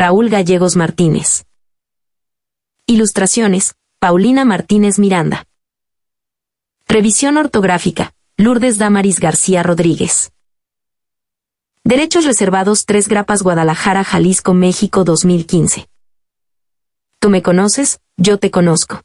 [0.00, 1.44] Raúl Gallegos Martínez.
[2.86, 5.48] Ilustraciones, Paulina Martínez Miranda.
[6.86, 10.30] Revisión ortográfica, Lourdes Damaris García Rodríguez.
[11.82, 15.88] Derechos reservados 3 Grapas Guadalajara, Jalisco, México 2015.
[17.18, 19.02] Tú me conoces, yo te conozco.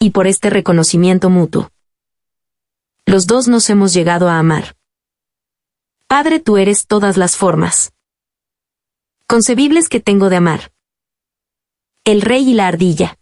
[0.00, 1.70] Y por este reconocimiento mutuo.
[3.04, 4.74] Los dos nos hemos llegado a amar.
[6.08, 7.92] Padre, tú eres todas las formas
[9.28, 10.70] concebibles que tengo de amar.
[12.04, 13.18] El rey y la ardilla.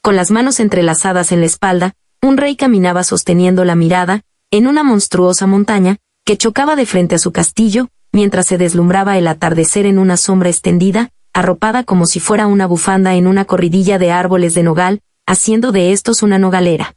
[0.00, 4.82] Con las manos entrelazadas en la espalda, un rey caminaba sosteniendo la mirada, en una
[4.82, 9.98] monstruosa montaña, que chocaba de frente a su castillo, mientras se deslumbraba el atardecer en
[9.98, 14.62] una sombra extendida, arropada como si fuera una bufanda en una corridilla de árboles de
[14.62, 16.94] nogal, haciendo de estos una nogalera.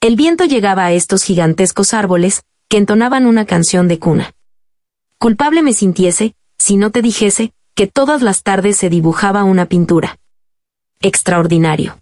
[0.00, 4.35] El viento llegaba a estos gigantescos árboles, que entonaban una canción de cuna.
[5.18, 10.18] Culpable me sintiese, si no te dijese, que todas las tardes se dibujaba una pintura.
[11.00, 11.98] Extraordinario.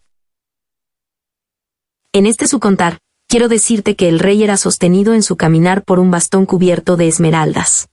[2.13, 2.99] En este su contar,
[3.29, 7.07] quiero decirte que el rey era sostenido en su caminar por un bastón cubierto de
[7.07, 7.89] esmeraldas.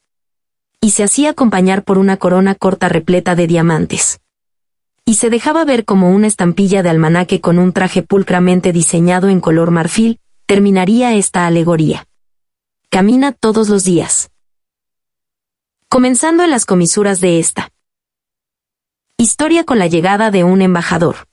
[0.82, 4.22] Y se hacía acompañar por una corona corta repleta de diamantes.
[5.06, 9.40] Y se dejaba ver como una estampilla de almanaque con un traje pulcramente diseñado en
[9.40, 12.08] color marfil, terminaría esta alegoría.
[12.90, 14.32] Camina todos los días
[15.92, 17.70] comenzando en las comisuras de esta.
[19.18, 21.28] Historia con la llegada de un embajador,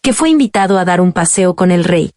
[0.00, 2.12] que fue invitado a dar un paseo con el rey.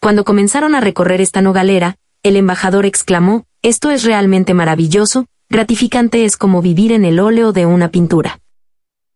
[0.00, 6.36] Cuando comenzaron a recorrer esta nogalera, el embajador exclamó, esto es realmente maravilloso, gratificante es
[6.36, 8.40] como vivir en el óleo de una pintura.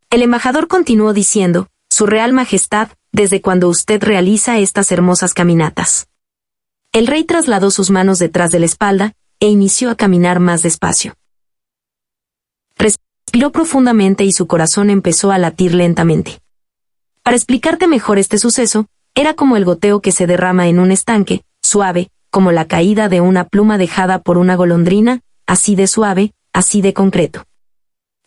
[0.09, 6.07] El embajador continuó diciendo, Su Real Majestad, desde cuando usted realiza estas hermosas caminatas.
[6.93, 11.15] El rey trasladó sus manos detrás de la espalda, e inició a caminar más despacio.
[12.77, 16.41] Respiró profundamente y su corazón empezó a latir lentamente.
[17.23, 21.43] Para explicarte mejor este suceso, era como el goteo que se derrama en un estanque,
[21.62, 26.81] suave, como la caída de una pluma dejada por una golondrina, así de suave, así
[26.81, 27.45] de concreto.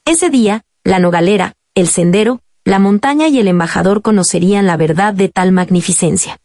[0.06, 5.29] Ese día, la nogalera, el sendero, la montaña y el embajador conocerían la verdad de
[5.29, 6.40] tal magnificencia.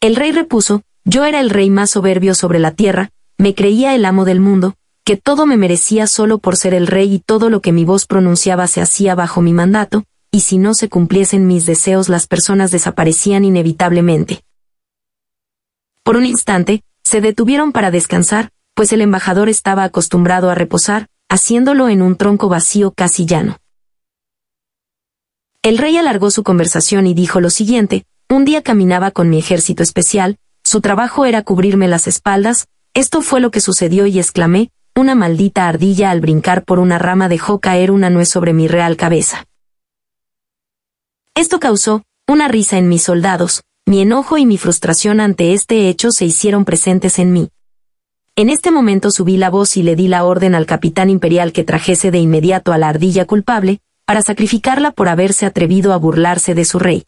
[0.00, 4.04] El rey repuso, yo era el rey más soberbio sobre la tierra, me creía el
[4.04, 4.74] amo del mundo,
[5.04, 8.06] que todo me merecía solo por ser el rey y todo lo que mi voz
[8.06, 12.70] pronunciaba se hacía bajo mi mandato, y si no se cumpliesen mis deseos las personas
[12.70, 14.44] desaparecían inevitablemente.
[16.04, 21.88] Por un instante, se detuvieron para descansar, pues el embajador estaba acostumbrado a reposar, haciéndolo
[21.88, 23.58] en un tronco vacío casi llano.
[25.62, 29.82] El rey alargó su conversación y dijo lo siguiente, un día caminaba con mi ejército
[29.82, 35.14] especial, su trabajo era cubrirme las espaldas, esto fue lo que sucedió y exclamé, una
[35.14, 39.46] maldita ardilla al brincar por una rama dejó caer una nuez sobre mi real cabeza.
[41.34, 46.10] Esto causó, una risa en mis soldados, mi enojo y mi frustración ante este hecho
[46.12, 47.48] se hicieron presentes en mí.
[48.36, 51.64] En este momento subí la voz y le di la orden al capitán imperial que
[51.64, 56.64] trajese de inmediato a la ardilla culpable, para sacrificarla por haberse atrevido a burlarse de
[56.64, 57.04] su rey.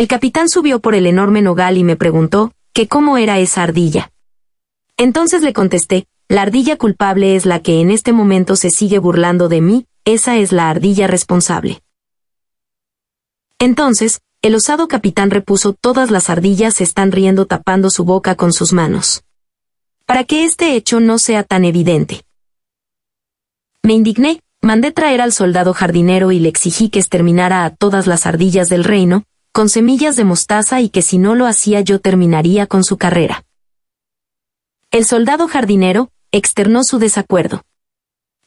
[0.00, 4.10] El capitán subió por el enorme nogal y me preguntó, que cómo era esa ardilla.
[4.96, 9.50] Entonces le contesté, la ardilla culpable es la que en este momento se sigue burlando
[9.50, 11.82] de mí, esa es la ardilla responsable.
[13.58, 18.72] Entonces, el osado capitán repuso todas las ardillas están riendo tapando su boca con sus
[18.72, 19.22] manos.
[20.06, 22.24] Para que este hecho no sea tan evidente.
[23.82, 28.24] Me indigné, mandé traer al soldado jardinero y le exigí que exterminara a todas las
[28.24, 32.66] ardillas del reino, con semillas de mostaza y que si no lo hacía yo terminaría
[32.66, 33.44] con su carrera.
[34.90, 37.62] El soldado jardinero externó su desacuerdo,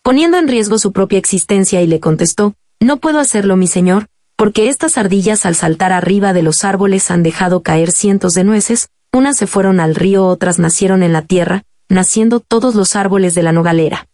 [0.02, 4.70] poniendo en riesgo su propia existencia y le contestó, no puedo hacerlo mi señor, porque
[4.70, 9.38] estas ardillas al saltar arriba de los árboles han dejado caer cientos de nueces, unas
[9.38, 13.52] se fueron al río, otras nacieron en la tierra, naciendo todos los árboles de la
[13.52, 14.08] nogalera.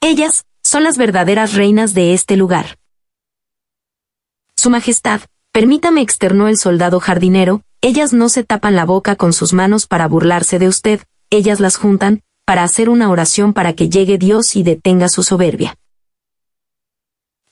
[0.00, 2.78] Ellas, son las verdaderas reinas de este lugar.
[4.56, 5.20] Su Majestad,
[5.52, 10.06] Permítame, externó el soldado jardinero, ellas no se tapan la boca con sus manos para
[10.06, 14.62] burlarse de usted, ellas las juntan, para hacer una oración para que llegue Dios y
[14.62, 15.76] detenga su soberbia.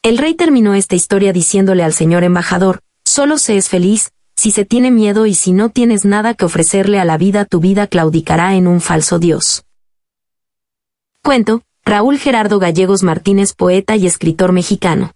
[0.04, 4.64] El rey terminó esta historia diciéndole al señor embajador, solo se es feliz, si se
[4.64, 8.54] tiene miedo y si no tienes nada que ofrecerle a la vida tu vida claudicará
[8.54, 9.64] en un falso Dios.
[11.24, 15.10] Cuento, Raúl Gerardo Gallegos Martínez, poeta y escritor mexicano.